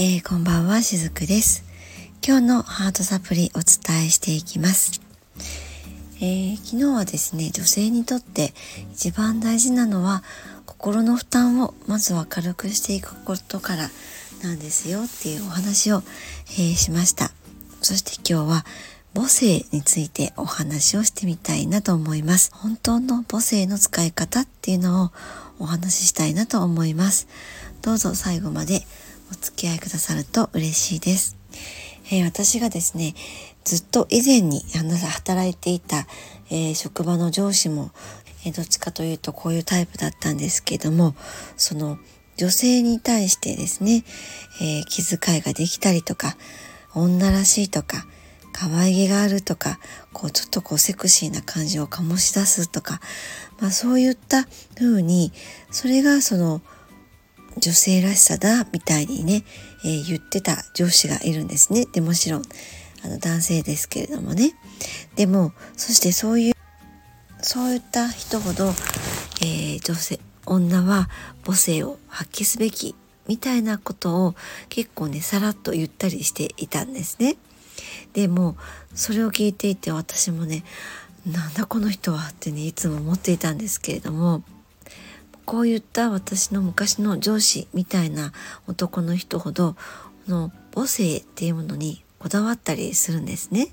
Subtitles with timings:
[0.00, 1.64] えー、こんばんはしずくです。
[2.24, 5.00] 今日のハートサプリお伝えしていきます、
[6.20, 8.54] えー、昨日はですね女性にとって
[8.92, 10.22] 一番大事なのは
[10.66, 13.90] 心の負担をまずは軽くしていくことから
[14.44, 16.04] なんですよっていうお話を、
[16.50, 17.32] えー、しました。
[17.82, 18.64] そして今日は
[19.16, 22.52] 母性についてお話をしてみたいなと思います。
[22.54, 25.10] 本当の母性の使い方っていうのを
[25.58, 27.26] お話ししたいなと思います。
[27.82, 28.82] どうぞ最後まで
[29.30, 31.36] お付き合いくださると嬉しいです。
[32.10, 33.14] えー、私がですね、
[33.64, 36.06] ずっと以前に働いていた、
[36.50, 37.90] えー、職場の上司も、
[38.46, 41.14] えー、どっちかというとこういうタイプだったんですけども、
[41.56, 41.98] その
[42.36, 44.04] 女性に対してですね、
[44.62, 46.36] え気遣いができたりとか、
[46.94, 48.06] 女らしいとか、
[48.52, 49.78] 可愛げがあるとか、
[50.12, 53.00] こうちょっとこうセクシーな感じを醸し出すとか、
[53.60, 55.32] まあそういった風に、
[55.70, 56.62] それがその
[57.58, 59.44] 女性らしさだみたいにね、
[59.84, 61.86] えー、言ってた上司がいるんですね。
[61.92, 62.42] でもちろん
[63.04, 64.54] あの男性ですけれどもね。
[65.16, 66.54] でもそしてそういう
[67.40, 68.68] そういった人ほど、
[69.42, 71.08] えー、女性女は
[71.44, 72.94] 母性を発揮すべき
[73.26, 74.34] みたいなことを
[74.68, 77.36] 結構ねさらっと言ったりしていたんですね。
[78.12, 78.56] でも
[78.94, 80.64] それを聞いていて私もね
[81.26, 84.42] なんだこの人はってねいつも思っていたんですけれども
[85.48, 88.34] こういった私の昔の上司みたいな
[88.66, 89.76] 男の人ほど
[90.26, 93.68] この母性っていうものにこだわったりするんですね。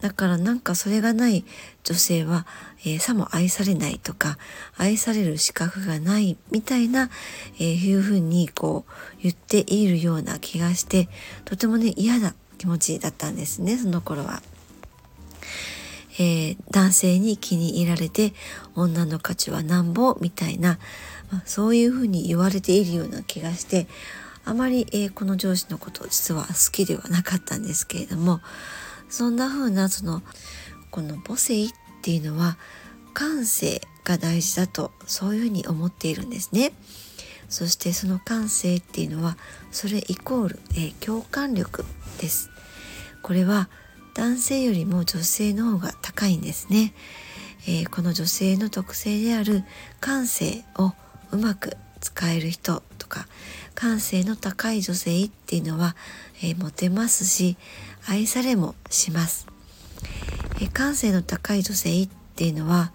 [0.00, 1.44] だからなんかそれがない
[1.82, 2.46] 女性は、
[2.82, 4.38] えー、さも愛されないとか
[4.76, 7.10] 愛される資格がないみたいな、
[7.56, 11.08] えー、いうふうにこう言っているような気がして
[11.44, 14.40] とてもね嫌な気持ちだったんですねその頃は。
[16.18, 18.32] えー、男性に気に入られて
[18.74, 20.78] 女の価値はなんぼみたいな、
[21.30, 23.86] まあ、そういうふうに言われているような気がして
[24.44, 28.40] あまり、えー、この上司のこと実は好きではなかったんですけれども
[29.08, 30.22] そんな風なその
[30.90, 31.70] この母性っ
[32.02, 32.56] ていうのは
[33.14, 36.72] 感性が大事だとそういうふうに思っているんですね。
[37.48, 39.36] そしてその感性っていうのは
[39.70, 41.84] それイコール、えー、共感力
[42.20, 42.50] です。
[43.22, 43.68] これは
[44.18, 46.92] 男性よりも女性の方が高いんですね、
[47.68, 49.62] えー、この女性の特性である
[50.00, 50.92] 感性を
[51.30, 53.28] うまく使える人とか
[53.76, 55.94] 感性の高い女性っていうのは、
[56.42, 57.56] えー、モテますし
[58.08, 59.46] 愛されもします、
[60.56, 62.90] えー、感性の高い女性っていうのは、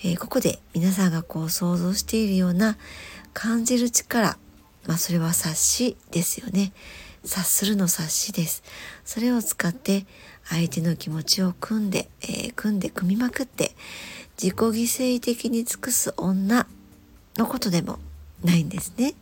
[0.00, 2.76] えー、ここで皆さんがこう想像しているような
[3.32, 4.36] 感じる力
[4.86, 6.72] まあそれは察しですよね。
[7.24, 8.62] 察するの察しです。
[9.04, 10.06] それを使って
[10.44, 13.72] 相手の気持ちを組んで、えー、組んで組みまくって
[14.40, 16.66] 自己犠牲的に尽くす女
[17.36, 17.98] のことでも
[18.42, 19.14] ないんですね、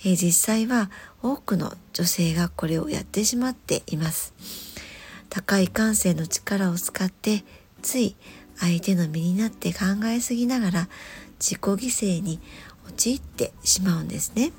[0.00, 0.90] えー、実際は
[1.22, 4.34] 多くの女性がこれをやってしまっています。
[5.30, 7.44] 高い感性の力を使って
[7.82, 8.16] つい
[8.58, 10.88] 相手の身になって考えすぎながら
[11.38, 11.76] 自己犠
[12.18, 12.40] 牲に
[12.88, 14.52] 陥ってしまうんですね。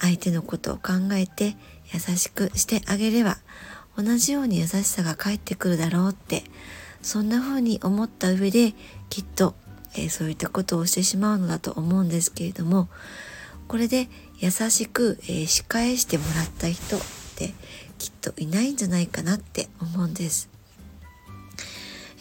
[0.00, 1.56] 相手のことを考えて
[1.92, 3.38] 優しくしてあげれば
[3.96, 6.44] 同じように優しさが返ってくるだろうって
[7.02, 8.74] そんな風に思った上で
[9.08, 9.54] きっと、
[9.94, 12.88] えー、そういったことをしてしまうのだと思うんですけれども
[13.66, 17.00] これで優しく、えー、仕返してもらった人っ
[17.36, 17.52] て
[17.98, 20.48] きっといないんじゃないかなって思うんです。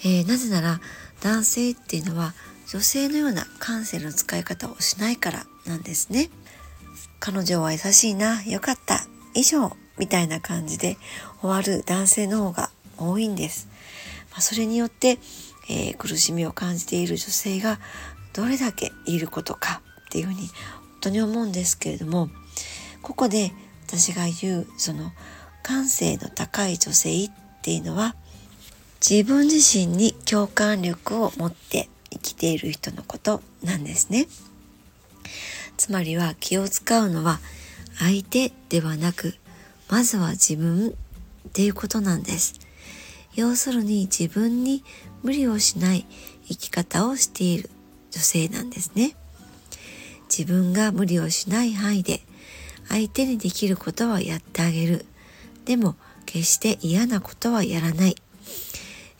[0.04, 0.82] えー、なぜなら
[1.22, 2.34] 男性っていうのは
[2.68, 6.30] 女性のような感性の使い方をしないからなんですね。
[7.19, 10.97] 彼女は優しいな、よかった、以上、みたいな感じで
[11.41, 13.67] 終わる男性の方が多いんです。
[14.31, 15.17] まあ、それによって、
[15.69, 17.79] えー、苦しみを感じている女性が
[18.33, 20.50] どれだけいることかっていうふうに本
[21.01, 22.29] 当に思うんですけれども、
[23.01, 23.51] ここで
[23.88, 25.11] 私が言うその
[25.63, 28.16] 感性の高い女性っていうのは
[29.07, 34.28] 自分自身に共感力を持って生きている人のことなんですね。
[35.78, 37.40] つまりは気を使うのは
[38.00, 39.35] 相手ではなく
[39.90, 42.56] まずは自分っていうことなんです。
[43.35, 44.84] 要するに自分に
[45.24, 46.06] 無理をしない
[46.47, 47.70] 生き方をしている
[48.12, 49.16] 女性なんですね。
[50.29, 52.22] 自分が無理をしない範囲で
[52.90, 55.06] 相手にできることはやってあげる。
[55.66, 55.96] でも
[56.26, 58.16] 決して嫌なことはやらない、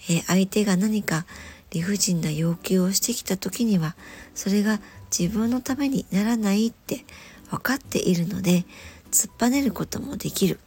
[0.10, 1.26] えー、相手が何か
[1.72, 3.96] 理不尽な要求をしてきた時には
[4.34, 4.80] それが
[5.18, 7.06] 自分のためにならないって
[7.50, 8.66] 分かっているので
[9.12, 10.60] 突っぱねることもできる。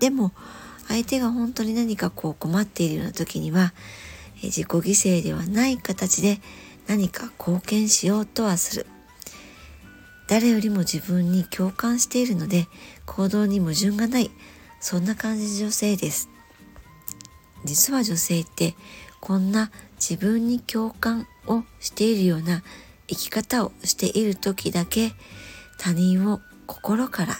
[0.00, 0.32] でも
[0.88, 3.72] 相手が本当に何かこう困っているような時には
[4.42, 6.40] 自己犠牲ではない形で
[6.86, 8.86] 何か貢献しようとはする。
[10.26, 12.66] 誰よりも自分に共感しているので
[13.06, 14.30] 行動に矛盾がない。
[14.80, 16.28] そんな感じの女性です。
[17.64, 18.74] 実は女性って
[19.24, 22.62] こんな自分に共感をしているような
[23.08, 25.12] 生き方をしている時だけ
[25.78, 27.34] 他人を心から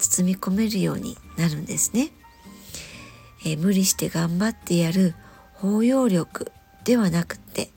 [0.00, 2.10] 包み込めるようになるんですね。
[3.46, 5.14] え無理して頑張ってやる
[5.54, 6.50] 包容力
[6.82, 7.70] ではなくって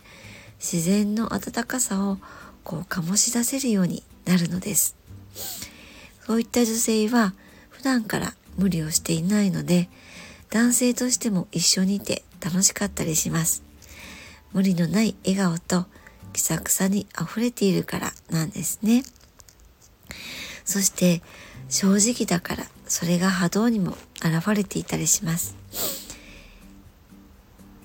[0.57, 2.17] 自然の温かさを
[2.63, 4.95] こう醸し出せるようになるのです。
[6.25, 7.35] そういった女性は
[7.69, 9.89] 普段から無理をしていないので
[10.49, 13.63] 男性としても一緒にいて楽しかったりします。
[14.51, 15.85] 無理のない笑顔と
[16.33, 19.03] 気さくさに溢れているからなんですね。
[20.65, 21.21] そして
[21.69, 25.55] 正直だからそれが波動にも現れていたりします。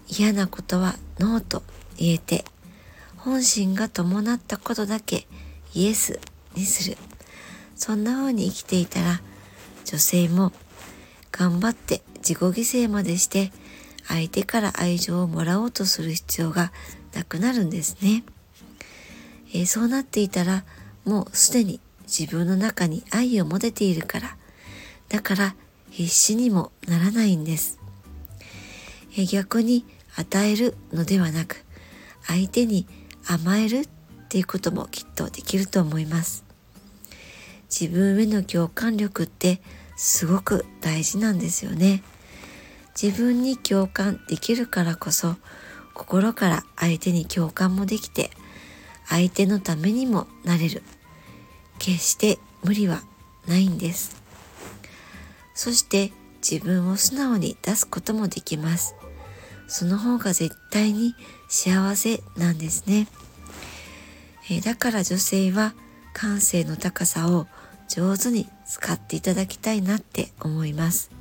[0.09, 1.63] 嫌なことはノーと
[1.97, 2.45] 言えて
[3.19, 5.27] 本心が伴ったことだけ
[5.75, 6.19] イエス
[6.55, 6.97] にする
[7.77, 9.21] そんな風に生きていたら
[9.85, 10.53] 女性も
[11.31, 12.53] 頑張って自己犠
[12.87, 13.53] 牲までして
[14.07, 16.73] 相手から愛情をもらおうとする必要が
[17.15, 18.25] なくなるんですね。
[19.53, 20.65] えー、そうなっていたら
[21.05, 24.37] もうすでに自分の中に愛を持てているから
[25.09, 25.55] だから
[25.91, 27.79] 必死にもならないんです。
[29.13, 29.85] えー、逆に
[30.17, 31.65] 与えるのではなく
[32.27, 32.87] 相手に
[33.27, 33.89] 甘えるっ
[34.29, 36.45] ていうこともきっとできると思います。
[37.71, 39.61] 自分への共感力って
[39.97, 42.03] すごく大事なんですよね。
[43.01, 45.37] 自分に共感できるからこそ
[45.95, 48.31] 心から相手に共感もできて
[49.07, 50.83] 相手のためにもなれる。
[51.79, 53.03] 決して無理は
[53.47, 54.21] ないんです。
[55.55, 56.13] そして
[56.43, 58.95] 自分を素直に出すこともできます。
[59.69, 61.15] その方が絶対に
[61.49, 63.07] 幸せなんですね、
[64.51, 65.75] えだから女性は
[66.15, 67.47] 感性の高さを
[67.89, 71.18] 上手に使っていただきたいなって思います。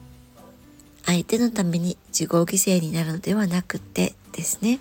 [1.07, 2.45] 相手のために自己犠
[2.77, 4.79] 牲になるのではなくてですね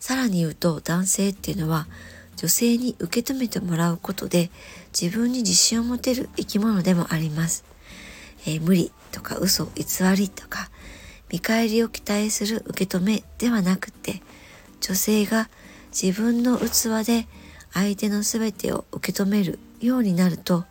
[0.00, 1.86] さらに言うと男性っていうのは
[2.36, 4.50] 女性に受け止めてもらうことで
[4.98, 7.64] 自分に自信を持てる生き物でもあります。
[8.46, 9.84] えー、無理とか嘘偽
[10.16, 10.70] りとか
[11.30, 14.22] 見返りを期待する受け止めではなくて
[14.80, 15.50] 女性が
[15.90, 17.26] 自分の器で
[17.72, 20.64] 相手の全てを受け止めるようになると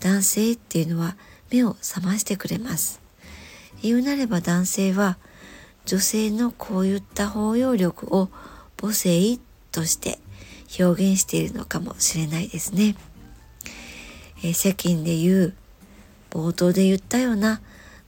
[0.00, 1.16] 男性っていうのは
[1.50, 3.01] 目を覚ましてくれます。
[3.82, 5.18] 言うなれば男性は
[5.84, 8.28] 女性のこういった包容力を
[8.80, 9.38] 母性
[9.70, 10.18] として
[10.78, 12.94] 表現しているのかもしれないですね。
[14.44, 15.54] えー、世間で言う
[16.30, 17.60] 冒頭で言ったような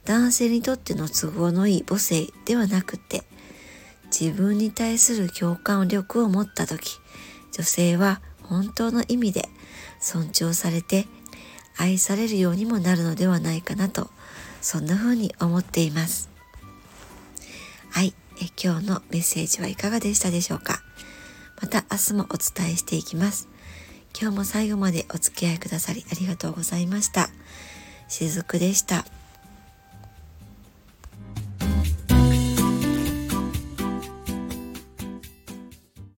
[0.05, 3.23] 男性にとっての都合のいい母性ではなくて
[4.05, 6.99] 自分に対する共感力を持った時
[7.51, 9.49] 女性は本当の意味で
[9.99, 11.05] 尊重されて
[11.77, 14.09] 愛されるようにもなるのではないかなと
[14.65, 16.31] そんな風に思っています
[17.91, 20.81] はいえ今日のメッセージはいかがでしたでしょうか？
[21.61, 23.47] また明日もお伝えしていきます。
[24.19, 27.29] 今日も最後までお付き合いくださりありがとうございました。
[28.09, 29.05] しずくでした。